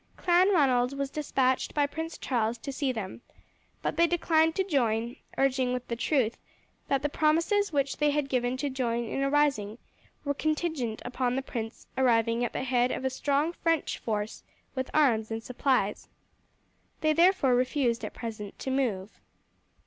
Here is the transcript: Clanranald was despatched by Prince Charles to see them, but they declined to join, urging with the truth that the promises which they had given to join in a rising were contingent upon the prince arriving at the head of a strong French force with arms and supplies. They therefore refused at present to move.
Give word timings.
Clanranald 0.17 0.97
was 0.97 1.11
despatched 1.11 1.75
by 1.75 1.85
Prince 1.85 2.17
Charles 2.17 2.57
to 2.57 2.71
see 2.73 2.91
them, 2.91 3.21
but 3.83 3.97
they 3.97 4.07
declined 4.07 4.55
to 4.55 4.63
join, 4.63 5.15
urging 5.37 5.73
with 5.73 5.87
the 5.89 5.95
truth 5.95 6.39
that 6.87 7.03
the 7.03 7.07
promises 7.07 7.71
which 7.71 7.97
they 7.97 8.09
had 8.09 8.27
given 8.27 8.57
to 8.57 8.67
join 8.71 9.03
in 9.03 9.21
a 9.21 9.29
rising 9.29 9.77
were 10.25 10.33
contingent 10.33 11.03
upon 11.05 11.35
the 11.35 11.43
prince 11.43 11.85
arriving 11.99 12.43
at 12.43 12.51
the 12.51 12.63
head 12.63 12.89
of 12.91 13.05
a 13.05 13.11
strong 13.11 13.53
French 13.53 13.99
force 13.99 14.41
with 14.73 14.89
arms 14.91 15.29
and 15.29 15.43
supplies. 15.43 16.09
They 17.01 17.13
therefore 17.13 17.53
refused 17.53 18.03
at 18.03 18.15
present 18.15 18.57
to 18.57 18.71
move. 18.71 19.19